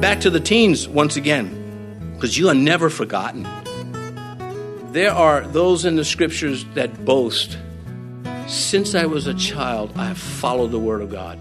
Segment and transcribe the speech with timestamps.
[0.00, 3.46] Back to the teens once again, because you are never forgotten.
[4.92, 7.58] There are those in the scriptures that boast,
[8.46, 11.38] since I was a child, I have followed the word of God.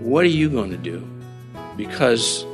[0.00, 1.06] What are you going to do?
[1.76, 2.46] Because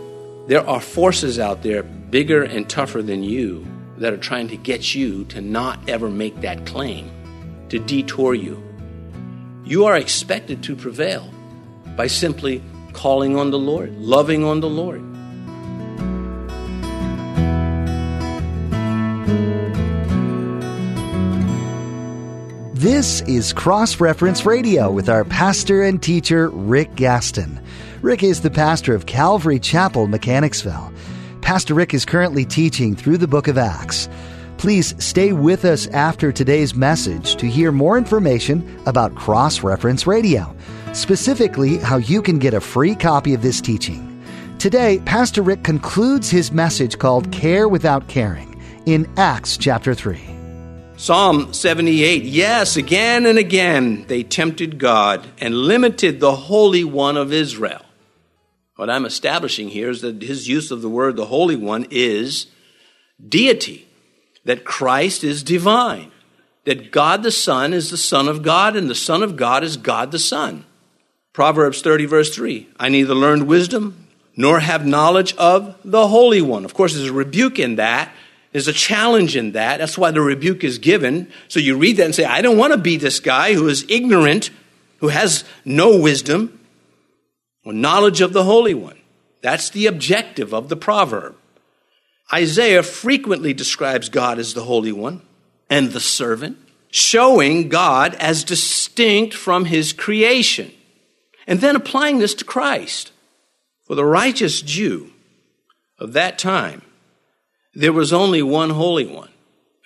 [0.48, 3.66] there are forces out there bigger and tougher than you
[3.98, 7.10] that are trying to get you to not ever make that claim,
[7.68, 8.62] to detour you.
[9.68, 11.30] You are expected to prevail
[11.94, 12.62] by simply
[12.94, 15.02] calling on the Lord, loving on the Lord.
[22.74, 27.60] This is Cross Reference Radio with our pastor and teacher, Rick Gaston.
[28.00, 30.90] Rick is the pastor of Calvary Chapel, Mechanicsville.
[31.42, 34.08] Pastor Rick is currently teaching through the book of Acts.
[34.58, 40.54] Please stay with us after today's message to hear more information about Cross Reference Radio,
[40.92, 44.04] specifically how you can get a free copy of this teaching.
[44.58, 50.20] Today, Pastor Rick concludes his message called Care Without Caring in Acts chapter 3.
[50.96, 57.32] Psalm 78 Yes, again and again they tempted God and limited the Holy One of
[57.32, 57.82] Israel.
[58.74, 62.48] What I'm establishing here is that his use of the word the Holy One is
[63.24, 63.87] deity,
[64.48, 66.10] that Christ is divine,
[66.64, 69.76] that God the Son is the Son of God, and the Son of God is
[69.76, 70.64] God the Son.
[71.34, 74.06] Proverbs 30, verse 3 I neither learned wisdom
[74.38, 76.64] nor have knowledge of the Holy One.
[76.64, 78.10] Of course, there's a rebuke in that.
[78.52, 79.80] There's a challenge in that.
[79.80, 81.30] That's why the rebuke is given.
[81.48, 83.84] So you read that and say, I don't want to be this guy who is
[83.90, 84.48] ignorant,
[85.00, 86.58] who has no wisdom
[87.66, 88.98] or knowledge of the Holy One.
[89.42, 91.36] That's the objective of the proverb.
[92.32, 95.22] Isaiah frequently describes God as the Holy One
[95.70, 96.58] and the servant,
[96.90, 100.70] showing God as distinct from his creation,
[101.46, 103.12] and then applying this to Christ.
[103.86, 105.12] For the righteous Jew
[105.98, 106.82] of that time,
[107.74, 109.30] there was only one Holy One,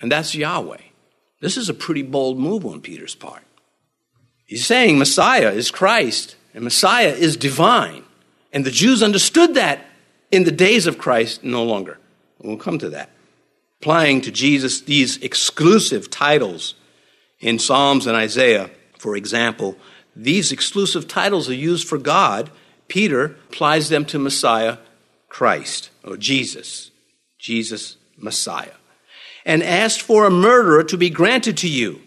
[0.01, 0.81] and that's Yahweh.
[1.39, 3.43] This is a pretty bold move on Peter's part.
[4.45, 8.03] He's saying Messiah is Christ, and Messiah is divine.
[8.51, 9.85] And the Jews understood that
[10.31, 11.97] in the days of Christ no longer.
[12.43, 13.09] We'll come to that.
[13.81, 16.75] Applying to Jesus these exclusive titles
[17.39, 19.77] in Psalms and Isaiah, for example,
[20.15, 22.51] these exclusive titles are used for God.
[22.87, 24.77] Peter applies them to Messiah,
[25.29, 26.91] Christ, or Jesus,
[27.39, 28.75] Jesus, Messiah,
[29.45, 32.01] and asked for a murderer to be granted to you.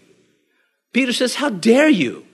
[0.93, 2.25] Peter says, How dare you?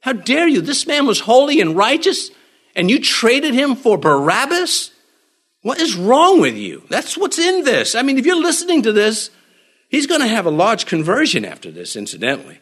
[0.00, 0.60] How dare you?
[0.60, 2.30] This man was holy and righteous,
[2.76, 4.92] and you traded him for Barabbas?
[5.68, 6.84] What is wrong with you?
[6.88, 7.94] That's what's in this.
[7.94, 9.28] I mean, if you're listening to this,
[9.90, 12.58] he's going to have a large conversion after this, incidentally.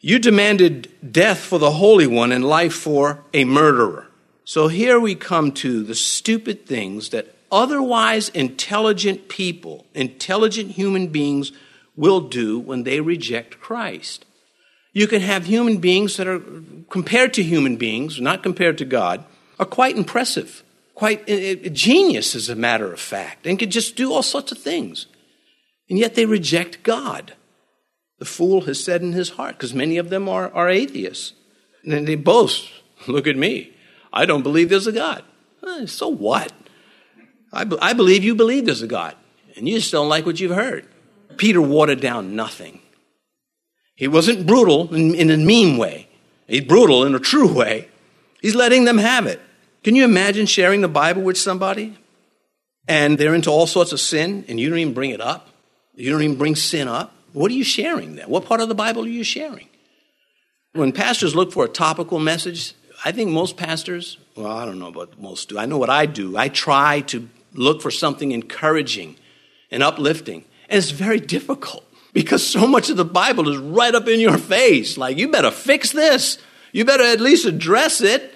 [0.00, 4.06] You demanded death for the Holy One and life for a murderer.
[4.46, 11.52] So here we come to the stupid things that otherwise intelligent people, intelligent human beings,
[11.94, 14.24] will do when they reject Christ.
[14.94, 16.40] You can have human beings that are,
[16.88, 19.26] compared to human beings, not compared to God,
[19.60, 20.62] are quite impressive,
[20.96, 24.58] quite uh, genius, as a matter of fact, and can just do all sorts of
[24.58, 25.06] things.
[25.88, 27.34] And yet they reject God.
[28.18, 31.34] The fool has said in his heart, because many of them are, are atheists.
[31.84, 32.70] And then they boast,
[33.06, 33.74] look at me.
[34.12, 35.22] I don't believe there's a God.
[35.64, 36.52] Eh, so what?
[37.52, 39.14] I, be- I believe you believe there's a God,
[39.54, 40.88] and you just don't like what you've heard.
[41.36, 42.80] Peter watered down nothing.
[43.94, 46.08] He wasn't brutal in, in a mean way.
[46.46, 47.88] He's brutal in a true way.
[48.40, 49.40] He's letting them have it.
[49.86, 51.96] Can you imagine sharing the Bible with somebody
[52.88, 55.48] and they're into all sorts of sin and you don't even bring it up?
[55.94, 57.14] You don't even bring sin up?
[57.32, 58.28] What are you sharing then?
[58.28, 59.68] What part of the Bible are you sharing?
[60.72, 64.90] When pastors look for a topical message, I think most pastors, well, I don't know
[64.90, 65.56] what most do.
[65.56, 66.36] I know what I do.
[66.36, 69.14] I try to look for something encouraging
[69.70, 70.44] and uplifting.
[70.68, 74.38] And it's very difficult because so much of the Bible is right up in your
[74.38, 74.98] face.
[74.98, 76.38] Like, you better fix this.
[76.72, 78.35] You better at least address it,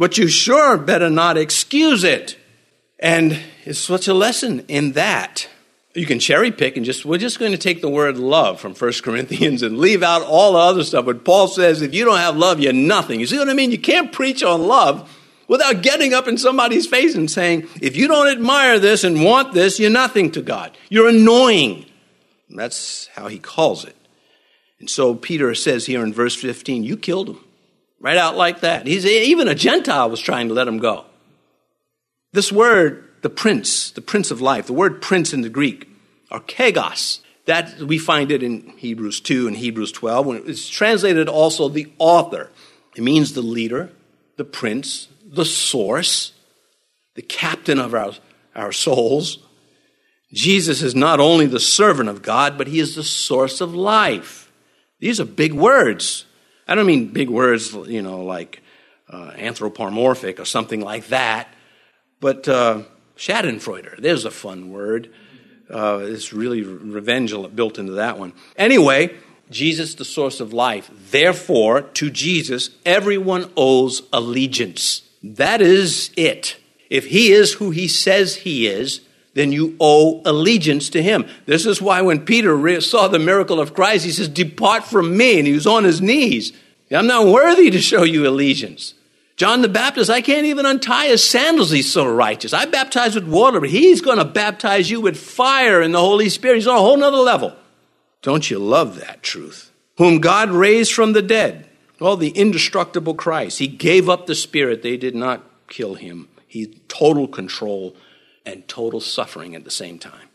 [0.00, 2.38] but you sure better not excuse it.
[2.98, 5.46] And it's such a lesson in that.
[5.92, 8.74] You can cherry pick and just, we're just going to take the word love from
[8.74, 11.04] 1 Corinthians and leave out all the other stuff.
[11.04, 13.20] But Paul says, if you don't have love, you're nothing.
[13.20, 13.72] You see what I mean?
[13.72, 15.14] You can't preach on love
[15.48, 19.52] without getting up in somebody's face and saying, if you don't admire this and want
[19.52, 20.78] this, you're nothing to God.
[20.88, 21.84] You're annoying.
[22.48, 23.96] That's how he calls it.
[24.78, 27.40] And so Peter says here in verse 15, you killed him.
[28.00, 28.86] Right out like that.
[28.86, 31.04] He's, even a Gentile was trying to let him go.
[32.32, 35.88] This word, the prince, the prince of life, the word prince in the Greek,
[36.30, 40.26] archegos, that we find it in Hebrews 2 and Hebrews 12.
[40.26, 42.50] When it's translated also the author,
[42.96, 43.90] it means the leader,
[44.36, 46.32] the prince, the source,
[47.14, 48.12] the captain of our,
[48.54, 49.38] our souls.
[50.32, 54.50] Jesus is not only the servant of God, but he is the source of life.
[55.00, 56.24] These are big words.
[56.70, 58.62] I don't mean big words, you know, like
[59.12, 61.48] uh, anthropomorphic or something like that,
[62.20, 62.84] but uh,
[63.16, 65.12] Schadenfreude, there's a fun word.
[65.68, 68.34] Uh, it's really revenge built into that one.
[68.54, 69.16] Anyway,
[69.50, 70.88] Jesus, the source of life.
[71.10, 75.02] Therefore, to Jesus, everyone owes allegiance.
[75.24, 76.56] That is it.
[76.88, 79.00] If he is who he says he is,
[79.34, 81.26] then you owe allegiance to him.
[81.46, 85.38] This is why when Peter saw the miracle of Christ, he says, Depart from me.
[85.38, 86.52] And he was on his knees.
[86.90, 88.94] I'm not worthy to show you allegiance.
[89.36, 91.70] John the Baptist, I can't even untie his sandals.
[91.70, 92.52] He's so righteous.
[92.52, 96.28] I baptize with water, but he's going to baptize you with fire and the Holy
[96.28, 96.56] Spirit.
[96.56, 97.54] He's on a whole nother level.
[98.22, 99.70] Don't you love that truth?
[99.96, 101.68] Whom God raised from the dead.
[102.00, 103.58] Well, the indestructible Christ.
[103.58, 104.82] He gave up the spirit.
[104.82, 106.28] They did not kill him.
[106.46, 107.94] He total control
[108.44, 110.28] and total suffering at the same time,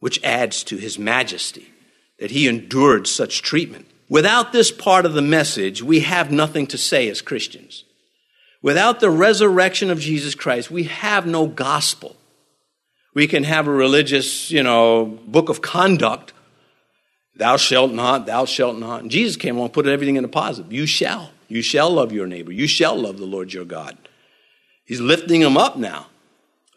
[0.00, 1.68] which adds to his majesty
[2.18, 3.86] that he endured such treatment.
[4.08, 7.84] Without this part of the message, we have nothing to say as Christians.
[8.62, 12.16] Without the resurrection of Jesus Christ, we have no gospel.
[13.14, 16.32] We can have a religious, you know, book of conduct.
[17.36, 19.02] Thou shalt not, thou shalt not.
[19.02, 20.72] And Jesus came along and put everything in a positive.
[20.72, 21.30] You shall.
[21.46, 22.52] You shall love your neighbor.
[22.52, 23.96] You shall love the Lord your God.
[24.84, 26.06] He's lifting them up now.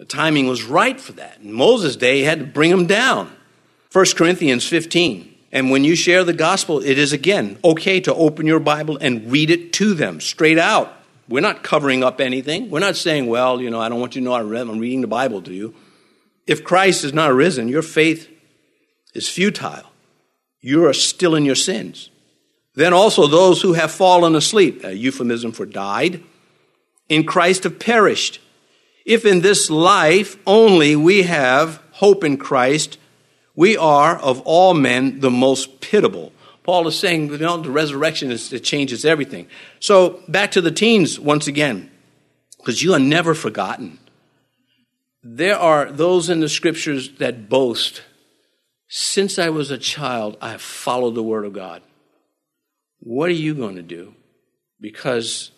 [0.01, 1.41] The timing was right for that.
[1.43, 3.31] In Moses' day, he had to bring them down.
[3.91, 5.31] 1 Corinthians 15.
[5.51, 9.31] And when you share the gospel, it is again okay to open your Bible and
[9.31, 10.91] read it to them straight out.
[11.29, 12.71] We're not covering up anything.
[12.71, 15.07] We're not saying, well, you know, I don't want you to know I'm reading the
[15.07, 15.75] Bible to you.
[16.47, 18.27] If Christ is not risen, your faith
[19.13, 19.91] is futile.
[20.61, 22.09] You are still in your sins.
[22.73, 26.23] Then also those who have fallen asleep, a euphemism for died,
[27.07, 28.39] in Christ have perished.
[29.05, 32.97] If in this life only we have hope in Christ,
[33.55, 36.31] we are of all men the most pitiable.
[36.63, 39.47] Paul is saying, you know, the resurrection is, it changes everything.
[39.79, 41.89] So back to the teens once again,
[42.57, 43.99] because you are never forgotten.
[45.23, 48.03] There are those in the scriptures that boast,
[48.87, 51.81] since I was a child, I have followed the word of God.
[52.99, 54.13] What are you going to do?
[54.79, 55.51] Because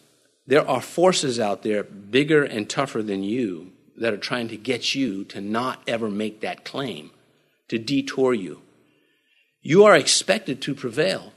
[0.46, 4.96] there are forces out there bigger and tougher than you that are trying to get
[4.96, 7.12] you to not ever make that claim,
[7.70, 8.62] to detour you.
[9.62, 11.32] You are expected to prevail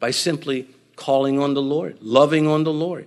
[0.00, 3.06] by simply calling on the Lord, loving on the Lord.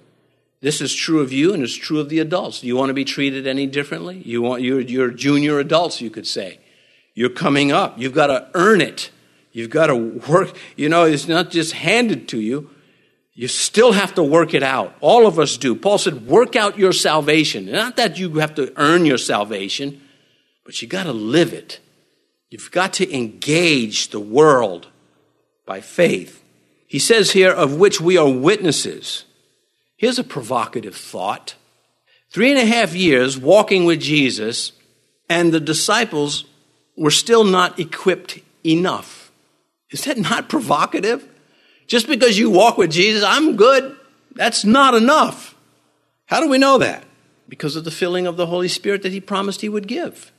[0.61, 2.61] This is true of you and it's true of the adults.
[2.61, 4.21] Do you want to be treated any differently?
[4.23, 6.59] You want you're, you're junior adults, you could say.
[7.15, 7.97] You're coming up.
[7.97, 9.09] You've got to earn it.
[9.51, 10.55] You've got to work.
[10.75, 12.69] You know, it's not just handed to you.
[13.41, 14.95] You still have to work it out.
[15.01, 15.73] All of us do.
[15.73, 17.65] Paul said, work out your salvation.
[17.65, 19.99] Not that you have to earn your salvation,
[20.63, 21.79] but you got to live it.
[22.51, 24.89] You've got to engage the world
[25.65, 26.43] by faith.
[26.85, 29.25] He says here, of which we are witnesses.
[29.97, 31.55] Here's a provocative thought.
[32.29, 34.71] Three and a half years walking with Jesus,
[35.27, 36.45] and the disciples
[36.95, 39.31] were still not equipped enough.
[39.89, 41.27] Is that not provocative?
[41.91, 43.97] Just because you walk with Jesus, I'm good.
[44.33, 45.55] That's not enough.
[46.27, 47.03] How do we know that?
[47.49, 50.31] Because of the filling of the Holy Spirit that he promised he would give.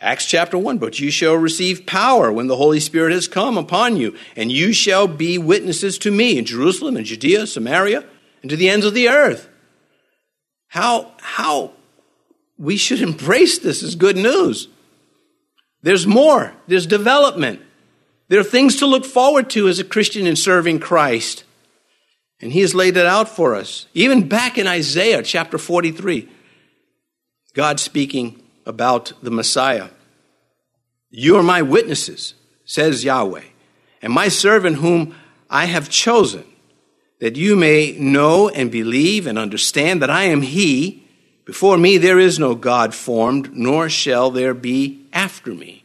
[0.00, 3.96] Acts chapter 1, but you shall receive power when the Holy Spirit has come upon
[3.96, 8.04] you, and you shall be witnesses to me in Jerusalem and Judea, Samaria,
[8.42, 9.48] and to the ends of the earth.
[10.68, 11.72] How, how
[12.56, 14.68] we should embrace this as good news.
[15.82, 16.52] There's more.
[16.68, 17.62] There's development.
[18.28, 21.44] There are things to look forward to as a Christian in serving Christ.
[22.40, 23.86] And he has laid it out for us.
[23.94, 26.28] Even back in Isaiah chapter 43,
[27.54, 29.88] God speaking about the Messiah.
[31.10, 33.44] You are my witnesses, says Yahweh,
[34.02, 35.14] and my servant whom
[35.48, 36.44] I have chosen,
[37.20, 41.02] that you may know and believe and understand that I am he.
[41.46, 45.82] Before me there is no God formed, nor shall there be after me.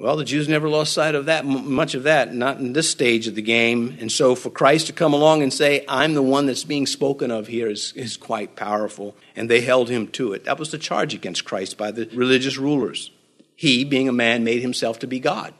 [0.00, 3.26] Well, the Jews never lost sight of that, much of that, not in this stage
[3.26, 3.96] of the game.
[4.00, 7.32] And so for Christ to come along and say, I'm the one that's being spoken
[7.32, 9.16] of here is, is quite powerful.
[9.34, 10.44] And they held him to it.
[10.44, 13.10] That was the charge against Christ by the religious rulers.
[13.56, 15.52] He, being a man, made himself to be God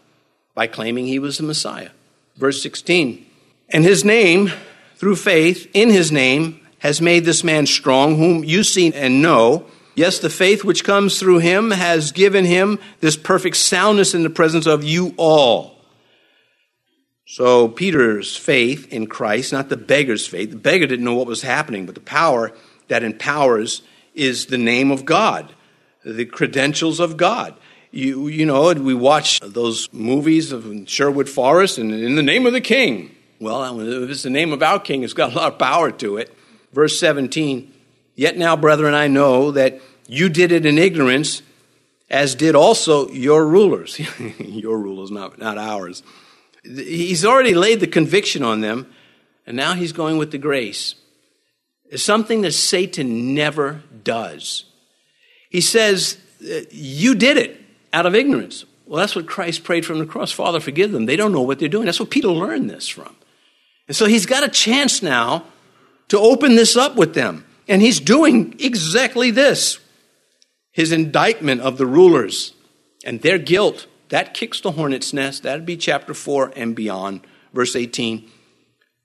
[0.55, 1.91] by claiming he was the Messiah.
[2.37, 3.27] Verse 16,
[3.71, 4.53] and his name,
[4.95, 9.67] through faith in his name, has made this man strong, whom you see and know
[9.99, 14.31] Yes, the faith which comes through him has given him this perfect soundness in the
[14.31, 15.77] presence of you all.
[17.27, 21.43] So Peter's faith in Christ, not the beggar's faith, the beggar didn't know what was
[21.43, 22.53] happening, but the power
[22.87, 23.83] that empowers
[24.15, 25.53] is the name of God,
[26.05, 27.57] the credentials of God.
[27.91, 32.53] You, you know, we watch those movies of Sherwood Forest and in the name of
[32.53, 33.17] the king.
[33.41, 36.19] Well, if it's the name of our king, it's got a lot of power to
[36.19, 36.33] it.
[36.73, 37.75] Verse 17,
[38.15, 41.43] yet now, brethren, I know that you did it in ignorance,
[42.11, 44.01] as did also your rulers.
[44.39, 46.03] your rulers, not, not ours.
[46.65, 48.91] He's already laid the conviction on them,
[49.47, 50.95] and now he's going with the grace.
[51.91, 54.65] It's something that Satan never does.
[55.51, 57.61] He says, uh, You did it
[57.93, 58.65] out of ignorance.
[58.87, 60.33] Well, that's what Christ prayed from the cross.
[60.33, 61.05] Father, forgive them.
[61.05, 61.85] They don't know what they're doing.
[61.85, 63.15] That's what Peter learned this from.
[63.87, 65.45] And so he's got a chance now
[66.09, 67.45] to open this up with them.
[67.69, 69.79] And he's doing exactly this
[70.79, 72.55] his indictment of the rulers
[73.05, 75.43] and their guilt that kicks the hornet's nest.
[75.43, 78.31] That'd be chapter 4 and beyond, verse 18.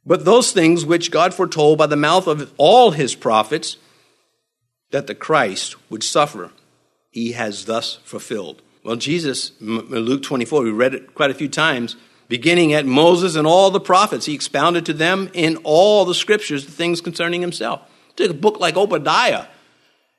[0.06, 3.78] But those things which God foretold by the mouth of all his prophets
[4.92, 6.52] that the Christ would suffer,
[7.10, 8.62] he has thus fulfilled.
[8.86, 11.96] Well, Jesus, Luke 24, we read it quite a few times,
[12.28, 16.68] beginning at Moses and all the prophets, he expounded to them in all the scriptures
[16.68, 17.82] the things concerning himself.
[18.16, 19.48] Take a book like Obadiah.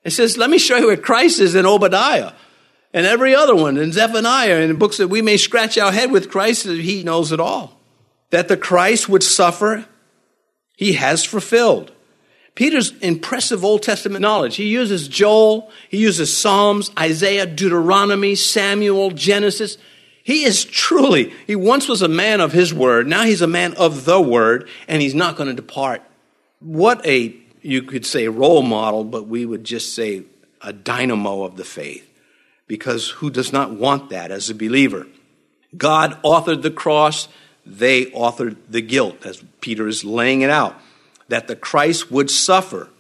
[0.05, 2.33] It says, Let me show you where Christ is in Obadiah
[2.95, 6.31] and every other one, in Zephaniah, and books that we may scratch our head with
[6.31, 7.81] Christ, he knows it all.
[8.31, 9.85] That the Christ would suffer,
[10.77, 11.91] he has fulfilled.
[12.55, 14.55] Peter's impressive Old Testament knowledge.
[14.55, 19.77] He uses Joel, he uses Psalms, Isaiah, Deuteronomy, Samuel, Genesis.
[20.23, 23.75] He is truly, he once was a man of his word, now he's a man
[23.75, 26.01] of the word, and he's not going to depart.
[26.61, 27.35] What a,
[27.65, 30.25] you could say, role model, but we would just say
[30.61, 32.07] a dynamo of the faith
[32.67, 35.07] because who does not want that as a believer?
[35.77, 37.27] God authored the cross,
[37.65, 40.79] they authored the guilt, as Peter is laying it out,
[41.29, 42.91] that the Christ would suffer.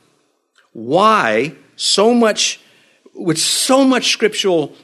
[0.72, 2.58] Why so much,
[3.14, 4.74] with so much scriptural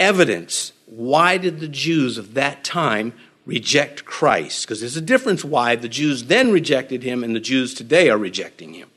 [0.00, 3.12] evidence, why did the Jews of that time
[3.46, 4.66] reject Christ?
[4.66, 8.18] Because there's a difference why the Jews then rejected him and the Jews today are
[8.18, 8.88] rejecting him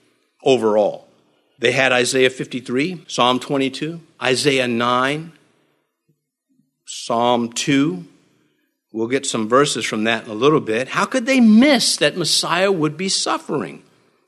[0.44, 1.08] overall.
[1.60, 5.32] They had Isaiah 53, Psalm 22, Isaiah 9,
[6.86, 8.06] Psalm 2.
[8.92, 10.90] We'll get some verses from that in a little bit.
[10.90, 13.84] How could they miss that Messiah would be suffering?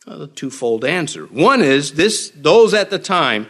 [0.07, 1.25] Well, a twofold answer.
[1.25, 3.47] One is this those at the time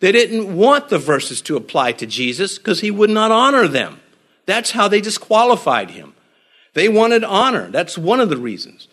[0.00, 4.00] they didn't want the verses to apply to Jesus because he would not honor them.
[4.44, 6.14] That's how they disqualified him.
[6.74, 7.70] They wanted honor.
[7.70, 8.88] That's one of the reasons.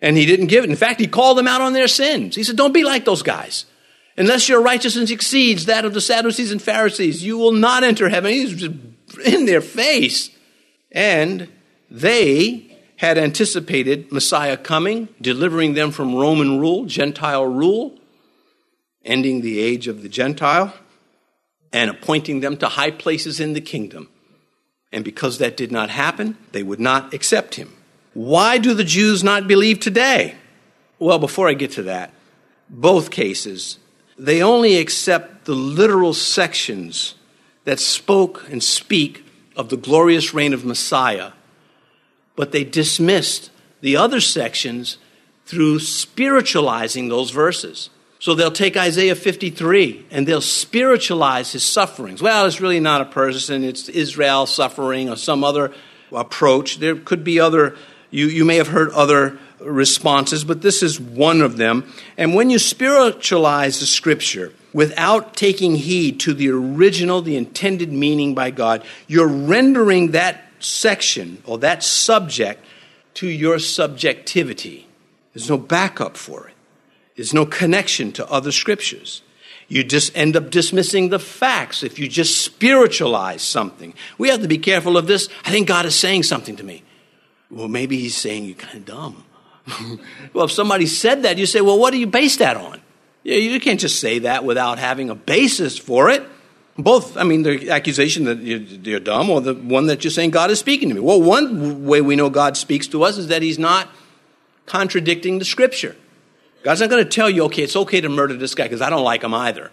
[0.00, 0.70] And he didn't give it.
[0.70, 2.36] In fact, he called them out on their sins.
[2.36, 3.66] He said, Don't be like those guys.
[4.16, 8.32] Unless your righteousness exceeds that of the Sadducees and Pharisees, you will not enter heaven.
[8.32, 8.62] He's
[9.24, 10.30] in their face.
[10.90, 11.48] And
[11.90, 17.96] they had anticipated Messiah coming, delivering them from Roman rule, Gentile rule,
[19.04, 20.74] ending the age of the Gentile,
[21.72, 24.08] and appointing them to high places in the kingdom.
[24.90, 27.72] And because that did not happen, they would not accept him.
[28.14, 30.34] Why do the Jews not believe today?
[30.98, 32.12] Well, before I get to that,
[32.68, 33.78] both cases,
[34.18, 37.14] they only accept the literal sections
[37.64, 39.24] that spoke and speak
[39.56, 41.32] of the glorious reign of Messiah,
[42.36, 43.50] but they dismissed
[43.80, 44.98] the other sections
[45.46, 47.90] through spiritualizing those verses.
[48.20, 52.20] So they'll take Isaiah 53 and they'll spiritualize his sufferings.
[52.20, 55.72] Well, it's really not a person, it's Israel suffering or some other
[56.10, 56.78] approach.
[56.78, 57.76] There could be other
[58.10, 61.90] you, you may have heard other responses, but this is one of them.
[62.16, 68.34] And when you spiritualize the scripture without taking heed to the original, the intended meaning
[68.34, 72.64] by God, you're rendering that section or that subject
[73.14, 74.86] to your subjectivity.
[75.34, 76.54] There's no backup for it,
[77.16, 79.22] there's no connection to other scriptures.
[79.70, 83.92] You just end up dismissing the facts if you just spiritualize something.
[84.16, 85.28] We have to be careful of this.
[85.44, 86.84] I think God is saying something to me.
[87.50, 89.24] Well, maybe he's saying you're kind of dumb.
[90.32, 92.80] well, if somebody said that, you say, well, what do you base that on?
[93.24, 96.22] You can't just say that without having a basis for it.
[96.78, 100.50] Both, I mean, the accusation that you're dumb or the one that you're saying God
[100.50, 101.00] is speaking to me.
[101.00, 103.88] Well, one way we know God speaks to us is that he's not
[104.64, 105.96] contradicting the scripture.
[106.62, 108.90] God's not going to tell you, okay, it's okay to murder this guy because I
[108.90, 109.70] don't like him either.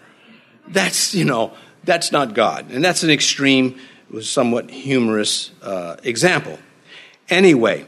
[0.68, 1.52] That's, you know,
[1.84, 2.70] that's not God.
[2.70, 3.78] And that's an extreme,
[4.20, 6.58] somewhat humorous uh, example.
[7.28, 7.86] Anyway,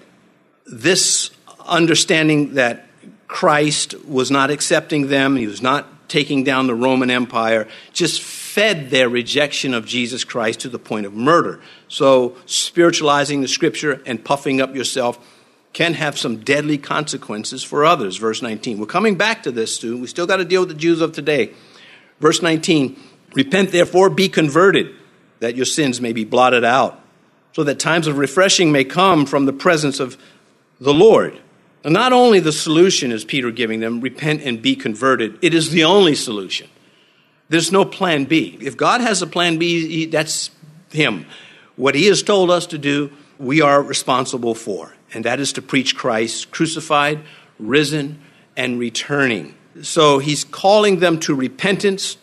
[0.67, 1.31] this
[1.67, 2.87] understanding that
[3.27, 8.91] Christ was not accepting them, he was not taking down the Roman Empire, just fed
[8.91, 11.61] their rejection of Jesus Christ to the point of murder.
[11.89, 15.19] So, spiritualizing the scripture and puffing up yourself
[15.75, 18.17] can have some deadly consequences for others.
[18.17, 18.79] Verse 19.
[18.79, 19.99] We're coming back to this, too.
[19.99, 21.53] We still got to deal with the Jews of today.
[22.21, 22.99] Verse 19
[23.35, 24.95] Repent, therefore, be converted,
[25.41, 26.99] that your sins may be blotted out,
[27.53, 30.17] so that times of refreshing may come from the presence of
[30.81, 31.39] the Lord.
[31.85, 35.71] And not only the solution is Peter giving them, repent and be converted, it is
[35.71, 36.69] the only solution.
[37.49, 38.59] There's no plan B.
[38.61, 40.51] If God has a plan B, that's
[40.91, 41.27] Him.
[41.77, 45.63] What He has told us to do, we are responsible for, and that is to
[45.63, 47.21] preach Christ crucified,
[47.59, 48.21] risen,
[48.57, 49.55] and returning.
[49.83, 52.19] So He's calling them to repentance.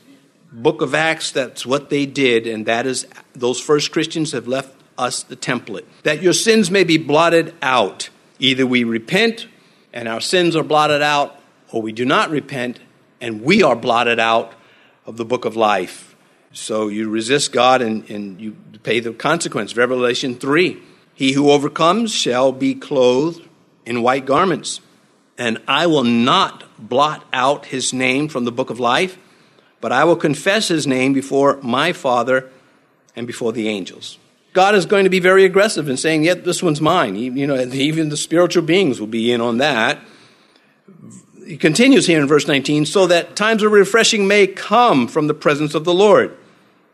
[0.52, 4.75] Book of Acts, that's what they did, and that is, those first Christians have left
[4.98, 5.86] us the template.
[6.04, 8.10] That your sins may be blotted out.
[8.40, 9.48] Either we repent
[9.94, 11.40] and our sins are blotted out,
[11.72, 12.80] or we do not repent
[13.22, 14.54] and we are blotted out
[15.06, 16.16] of the book of life.
[16.52, 19.76] So you resist God and, and you pay the consequence.
[19.76, 20.82] Revelation 3
[21.14, 23.48] He who overcomes shall be clothed
[23.86, 24.82] in white garments,
[25.38, 29.18] and I will not blot out his name from the book of life,
[29.82, 32.50] but I will confess his name before my Father
[33.16, 34.18] and before the angels.
[34.56, 37.60] God is going to be very aggressive in saying, "Yet this one's mine." You know,
[37.62, 40.00] even the spiritual beings will be in on that
[41.46, 45.34] he continues here in verse 19, so that times of refreshing may come from the
[45.34, 46.36] presence of the Lord.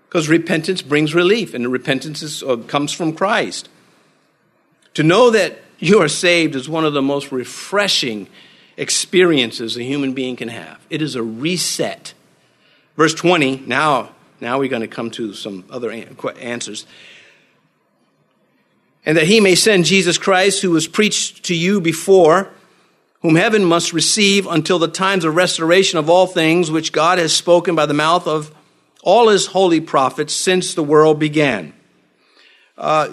[0.07, 3.69] Because repentance brings relief, and repentance is, uh, comes from Christ.
[4.95, 8.27] To know that you are saved is one of the most refreshing
[8.75, 10.85] experiences a human being can have.
[10.89, 12.13] It is a reset.
[12.97, 14.09] Verse 20, now,
[14.41, 16.85] now we're going to come to some other answers.
[19.05, 22.51] And that he may send Jesus Christ, who was preached to you before
[23.21, 27.33] whom heaven must receive until the times of restoration of all things which God has
[27.33, 28.53] spoken by the mouth of
[29.03, 31.73] all his holy prophets since the world began.
[32.77, 33.09] Uh,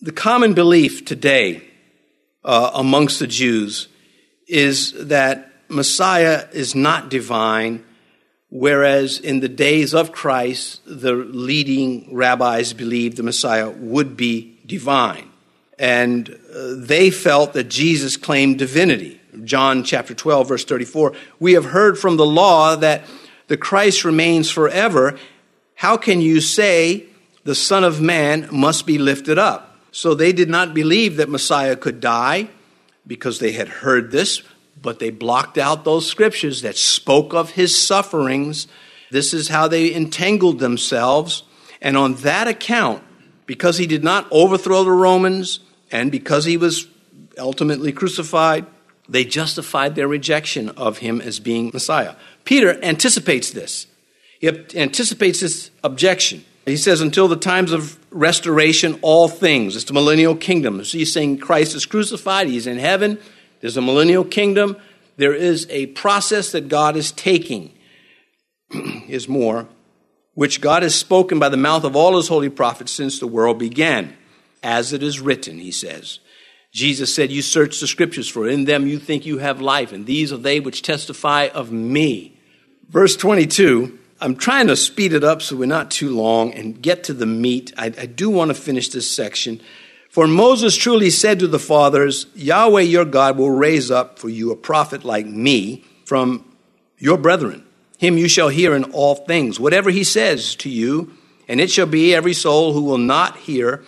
[0.00, 1.62] the common belief today
[2.44, 3.88] uh, amongst the Jews
[4.48, 7.84] is that Messiah is not divine,
[8.50, 15.30] whereas in the days of Christ, the leading rabbis believed the Messiah would be divine
[15.78, 19.20] and uh, they felt that Jesus claimed divinity.
[19.44, 21.12] John chapter 12, verse 34.
[21.38, 23.04] We have heard from the law that
[23.48, 25.18] the Christ remains forever.
[25.74, 27.04] How can you say
[27.44, 29.76] the Son of Man must be lifted up?
[29.92, 32.48] So they did not believe that Messiah could die
[33.06, 34.42] because they had heard this,
[34.80, 38.66] but they blocked out those scriptures that spoke of his sufferings.
[39.10, 41.42] This is how they entangled themselves.
[41.80, 43.02] And on that account,
[43.46, 45.60] because he did not overthrow the Romans,
[45.90, 46.88] and because he was
[47.38, 48.66] ultimately crucified,
[49.08, 52.16] they justified their rejection of him as being Messiah.
[52.44, 53.86] Peter anticipates this.
[54.40, 56.44] He anticipates this objection.
[56.64, 59.76] He says, until the times of restoration, all things.
[59.76, 60.82] It's the millennial kingdom.
[60.84, 63.18] So he's saying Christ is crucified, he's in heaven,
[63.66, 64.76] there's a millennial kingdom.
[65.16, 67.76] There is a process that God is taking,
[69.08, 69.66] is more,
[70.34, 73.58] which God has spoken by the mouth of all his holy prophets since the world
[73.58, 74.16] began
[74.62, 76.20] as it is written, he says.
[76.72, 80.06] Jesus said, You search the scriptures, for in them you think you have life, and
[80.06, 82.38] these are they which testify of me.
[82.88, 87.02] Verse 22, I'm trying to speed it up so we're not too long and get
[87.04, 87.72] to the meat.
[87.76, 89.60] I, I do want to finish this section.
[90.16, 94.50] For Moses truly said to the fathers, Yahweh your God will raise up for you
[94.50, 96.56] a prophet like me from
[96.96, 97.66] your brethren.
[97.98, 101.12] Him you shall hear in all things, whatever he says to you,
[101.48, 103.84] and it shall be every soul who will not hear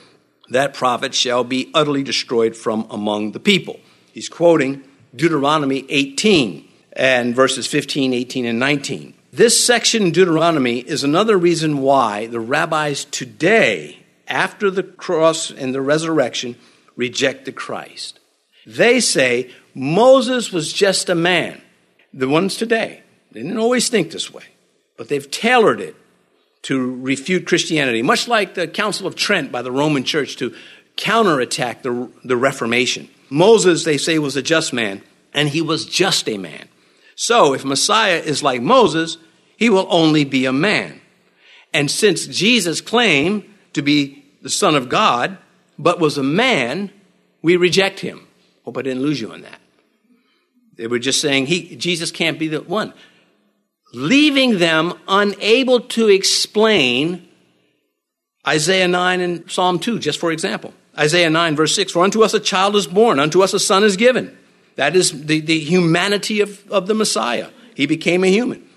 [0.50, 3.80] that prophet shall be utterly destroyed from among the people.
[4.12, 4.84] He's quoting
[5.16, 9.14] Deuteronomy 18 and verses 15, 18, and 19.
[9.32, 15.74] This section in Deuteronomy is another reason why the rabbis today, after the cross and
[15.74, 16.56] the resurrection,
[16.96, 18.20] rejected Christ.
[18.66, 21.60] They say Moses was just a man.
[22.12, 24.44] The ones today, they didn't always think this way,
[24.96, 25.96] but they've tailored it
[26.62, 30.54] to refute Christianity, much like the Council of Trent by the Roman Church to
[30.96, 33.08] counterattack the, the Reformation.
[33.30, 36.68] Moses, they say, was a just man, and he was just a man.
[37.14, 39.18] So if Messiah is like Moses,
[39.56, 41.00] he will only be a man.
[41.72, 45.38] And since Jesus claimed to be the Son of God,
[45.78, 46.90] but was a man,
[47.42, 48.26] we reject him.
[48.64, 49.60] Hope I didn't lose you on that.
[50.76, 52.92] They were just saying he, Jesus can't be the one
[53.94, 57.26] leaving them unable to explain
[58.46, 60.74] Isaiah 9 and Psalm 2, just for example.
[60.96, 63.84] Isaiah 9, verse 6 For unto us a child is born, unto us a son
[63.84, 64.36] is given.
[64.76, 67.50] That is the, the humanity of, of the Messiah.
[67.74, 68.67] He became a human.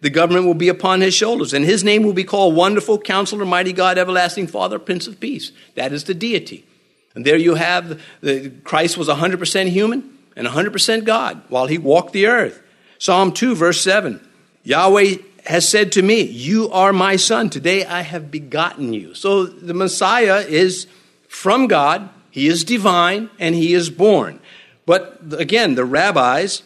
[0.00, 3.44] The government will be upon his shoulders, and his name will be called Wonderful, Counselor,
[3.44, 5.52] Mighty God, Everlasting Father, Prince of Peace.
[5.74, 6.66] That is the deity.
[7.14, 12.12] And there you have the, Christ was 100% human and 100% God while he walked
[12.12, 12.62] the earth.
[12.98, 14.20] Psalm 2, verse 7
[14.62, 17.50] Yahweh has said to me, You are my son.
[17.50, 19.14] Today I have begotten you.
[19.14, 20.86] So the Messiah is
[21.28, 24.40] from God, he is divine, and he is born.
[24.84, 26.62] But again, the rabbis,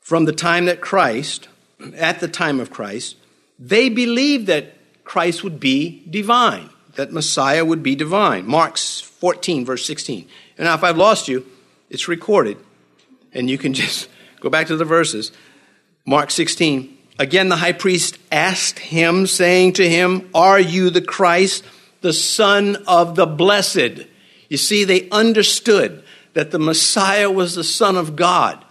[0.00, 1.48] from the time that Christ,
[1.96, 3.16] at the time of Christ,
[3.58, 8.46] they believed that Christ would be divine, that Messiah would be divine.
[8.46, 10.26] Mark 14, verse 16.
[10.56, 11.46] And now, if I've lost you,
[11.90, 12.56] it's recorded,
[13.32, 14.08] and you can just
[14.40, 15.32] go back to the verses.
[16.06, 16.98] Mark 16.
[17.18, 21.64] Again, the high priest asked him, saying to him, Are you the Christ,
[22.00, 24.06] the Son of the Blessed?
[24.48, 28.63] You see, they understood that the Messiah was the Son of God.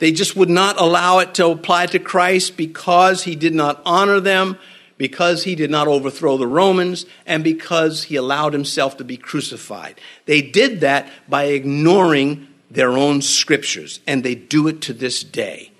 [0.00, 4.18] They just would not allow it to apply to Christ because he did not honor
[4.18, 4.58] them,
[4.96, 10.00] because he did not overthrow the Romans, and because he allowed himself to be crucified.
[10.26, 15.70] They did that by ignoring their own scriptures, and they do it to this day.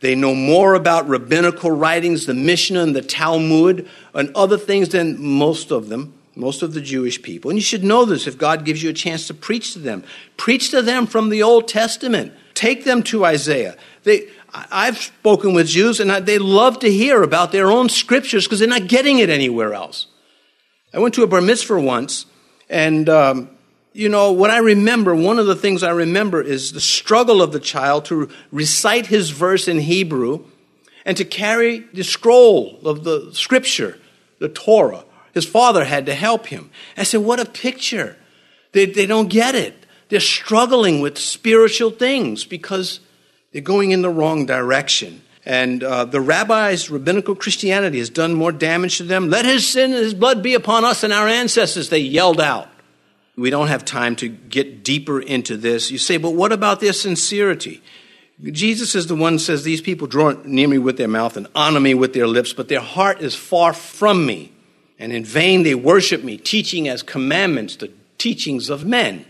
[0.00, 5.22] They know more about rabbinical writings, the Mishnah and the Talmud, and other things than
[5.22, 7.50] most of them, most of the Jewish people.
[7.50, 10.02] And you should know this if God gives you a chance to preach to them.
[10.36, 12.32] Preach to them from the Old Testament.
[12.54, 13.76] Take them to Isaiah.
[14.04, 18.58] They, I've spoken with Jews, and they love to hear about their own scriptures because
[18.58, 20.06] they're not getting it anywhere else.
[20.92, 22.26] I went to a bar mitzvah once,
[22.68, 23.50] and um,
[23.94, 27.52] you know, what I remember, one of the things I remember is the struggle of
[27.52, 30.44] the child to recite his verse in Hebrew
[31.04, 33.98] and to carry the scroll of the scripture,
[34.38, 35.04] the Torah.
[35.34, 36.70] His father had to help him.
[36.96, 38.16] I said, What a picture.
[38.72, 39.81] They, they don't get it.
[40.12, 43.00] They're struggling with spiritual things because
[43.50, 45.22] they're going in the wrong direction.
[45.46, 49.30] And uh, the rabbis, rabbinical Christianity, has done more damage to them.
[49.30, 52.68] Let his sin and his blood be upon us and our ancestors, they yelled out.
[53.38, 55.90] We don't have time to get deeper into this.
[55.90, 57.80] You say, but what about their sincerity?
[58.42, 61.46] Jesus is the one who says, These people draw near me with their mouth and
[61.54, 64.52] honor me with their lips, but their heart is far from me.
[64.98, 69.24] And in vain they worship me, teaching as commandments the teachings of men.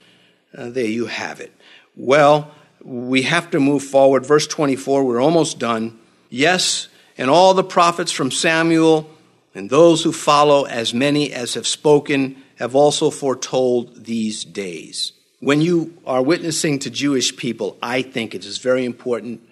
[0.57, 1.53] Uh, there you have it.
[1.97, 4.27] Well, we have to move forward.
[4.27, 5.99] Verse 24, we're almost done.
[6.29, 6.89] Yes,
[7.19, 9.09] and all the prophets from Samuel
[9.55, 15.13] and those who follow, as many as have spoken, have also foretold these days.
[15.41, 19.43] When you are witnessing to Jewish people, I think it is very important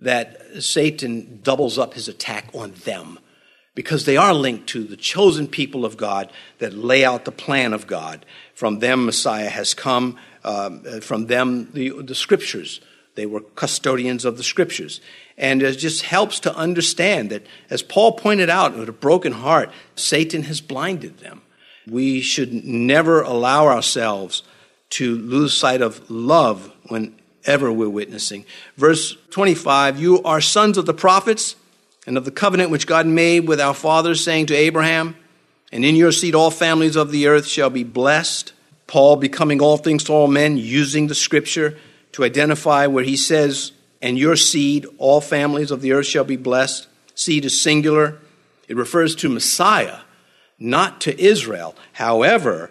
[0.00, 3.18] that Satan doubles up his attack on them
[3.74, 7.72] because they are linked to the chosen people of God that lay out the plan
[7.72, 8.24] of God.
[8.54, 10.16] From them, Messiah has come.
[10.44, 12.80] Um, from them, the, the scriptures.
[13.14, 15.00] They were custodians of the scriptures.
[15.36, 19.70] And it just helps to understand that, as Paul pointed out, with a broken heart,
[19.96, 21.42] Satan has blinded them.
[21.86, 24.42] We should never allow ourselves
[24.90, 28.44] to lose sight of love whenever we're witnessing.
[28.76, 31.56] Verse 25 You are sons of the prophets
[32.06, 35.16] and of the covenant which God made with our fathers, saying to Abraham,
[35.72, 38.52] And in your seed all families of the earth shall be blessed.
[38.86, 41.78] Paul becoming all things to all men, using the scripture
[42.12, 46.36] to identify where he says, And your seed, all families of the earth shall be
[46.36, 46.88] blessed.
[47.14, 48.18] Seed is singular.
[48.68, 49.98] It refers to Messiah
[50.58, 51.74] not to Israel.
[51.92, 52.70] However,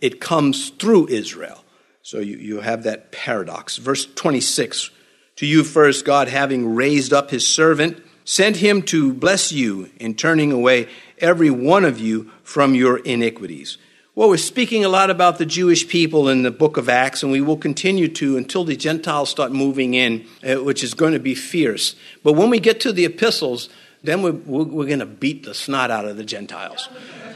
[0.00, 1.64] it comes through Israel.
[2.02, 3.76] So you, you have that paradox.
[3.76, 4.90] Verse 26
[5.36, 10.14] To you first, God, having raised up his servant, sent him to bless you in
[10.14, 13.78] turning away every one of you from your iniquities.
[14.16, 17.32] Well, we're speaking a lot about the Jewish people in the book of Acts, and
[17.32, 21.18] we will continue to until the Gentiles start moving in, uh, which is going to
[21.18, 21.96] be fierce.
[22.22, 23.68] But when we get to the epistles,
[24.04, 26.88] then we're, we're going to beat the snot out of the Gentiles.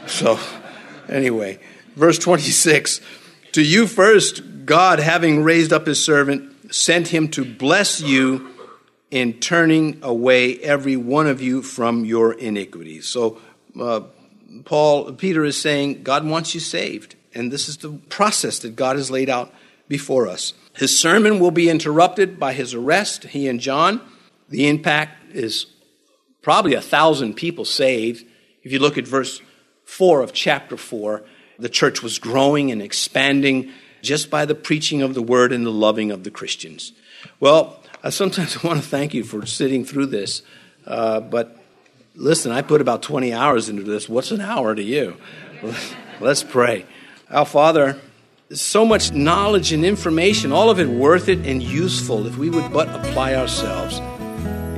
[0.07, 0.39] So,
[1.09, 1.59] anyway,
[1.97, 3.01] verse 26
[3.53, 8.47] To you first, God, having raised up his servant, sent him to bless you
[9.11, 13.07] in turning away every one of you from your iniquities.
[13.07, 13.39] So,
[13.79, 14.01] uh,
[14.65, 17.15] Paul, Peter is saying, God wants you saved.
[17.33, 19.53] And this is the process that God has laid out
[19.87, 20.53] before us.
[20.75, 24.01] His sermon will be interrupted by his arrest, he and John.
[24.49, 25.67] The impact is
[26.41, 28.25] probably a thousand people saved.
[28.63, 29.41] If you look at verse
[29.85, 31.23] 4 of chapter 4,
[31.57, 35.71] the church was growing and expanding just by the preaching of the word and the
[35.71, 36.93] loving of the Christians.
[37.39, 40.41] Well, I sometimes want to thank you for sitting through this,
[40.85, 41.57] uh, but
[42.15, 44.07] listen, I put about 20 hours into this.
[44.07, 45.17] What's an hour to you?
[46.19, 46.85] Let's pray.
[47.29, 47.99] Our Father,
[48.51, 52.71] so much knowledge and information, all of it worth it and useful if we would
[52.73, 53.99] but apply ourselves.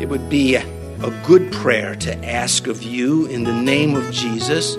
[0.01, 4.75] It would be a good prayer to ask of you in the name of Jesus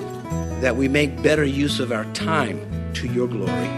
[0.61, 2.61] that we make better use of our time
[2.95, 3.69] to your glory,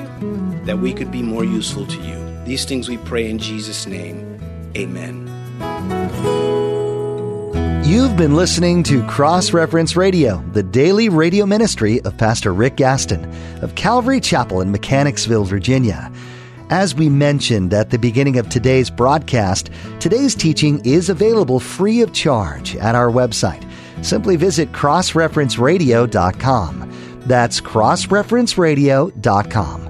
[0.64, 2.44] that we could be more useful to you.
[2.44, 4.33] These things we pray in Jesus' name.
[4.76, 5.30] Amen.
[7.84, 13.30] You've been listening to Cross Reference Radio, the daily radio ministry of Pastor Rick Gaston
[13.62, 16.10] of Calvary Chapel in Mechanicsville, Virginia.
[16.70, 19.68] As we mentioned at the beginning of today's broadcast,
[20.00, 23.68] today's teaching is available free of charge at our website.
[24.02, 26.92] Simply visit crossreferenceradio.com.
[27.26, 29.83] That's crossreferenceradio.com.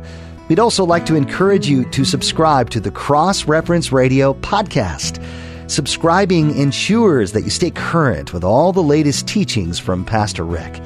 [0.49, 5.25] We'd also like to encourage you to subscribe to the Cross Reference Radio podcast.
[5.71, 10.83] Subscribing ensures that you stay current with all the latest teachings from Pastor Rick.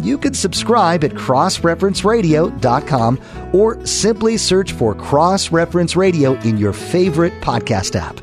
[0.00, 3.20] You can subscribe at crossreferenceradio.com
[3.52, 8.18] or simply search for Cross Reference Radio in your favorite podcast app.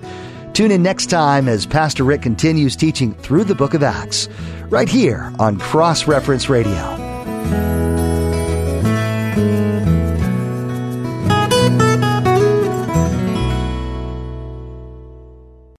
[0.54, 4.28] Tune in next time as Pastor Rick continues teaching through the book of Acts,
[4.70, 7.79] right here on Cross Reference Radio.